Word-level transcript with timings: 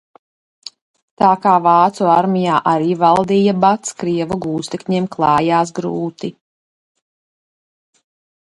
Tā 1.23 1.27
kā 1.43 1.51
vācu 1.65 2.07
armijā 2.13 2.55
arī 2.71 2.95
valdīja 3.03 3.55
bads, 3.65 3.93
krievu 4.01 4.39
gūstekņiem 4.47 5.07
klājās 5.17 5.75
grūti. 5.81 6.33